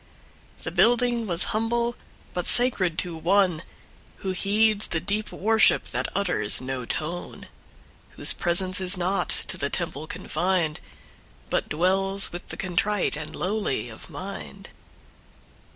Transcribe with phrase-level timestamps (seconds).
[0.63, 1.95] The building was humble,
[2.33, 7.45] but sacred to OneWho heeds the deep worship that utters no tone;
[8.17, 10.79] Whose presence is not to the temple confined,
[11.51, 14.69] But dwells with the contrite and lowly of mind.